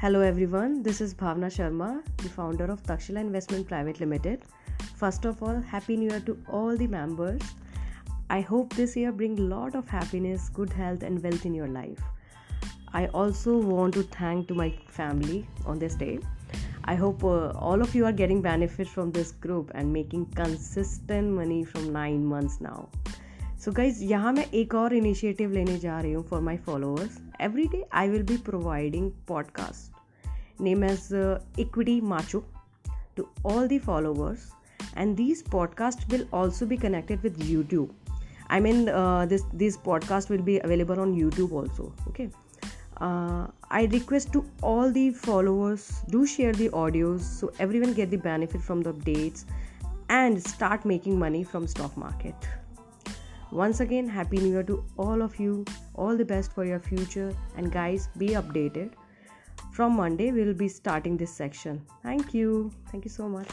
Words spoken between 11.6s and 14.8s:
life. I also want to thank to my